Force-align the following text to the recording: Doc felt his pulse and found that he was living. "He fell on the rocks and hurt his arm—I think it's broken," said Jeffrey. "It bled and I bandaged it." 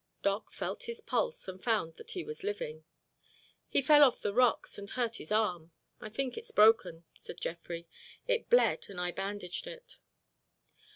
Doc 0.23 0.51
felt 0.51 0.85
his 0.85 0.99
pulse 0.99 1.47
and 1.47 1.63
found 1.63 1.93
that 1.97 2.09
he 2.09 2.23
was 2.23 2.41
living. 2.43 2.85
"He 3.69 3.83
fell 3.83 4.03
on 4.03 4.15
the 4.23 4.33
rocks 4.33 4.79
and 4.79 4.89
hurt 4.89 5.17
his 5.17 5.31
arm—I 5.31 6.09
think 6.09 6.39
it's 6.39 6.49
broken," 6.49 7.03
said 7.13 7.39
Jeffrey. 7.39 7.87
"It 8.27 8.49
bled 8.49 8.87
and 8.89 8.99
I 8.99 9.11
bandaged 9.11 9.67
it." 9.67 9.99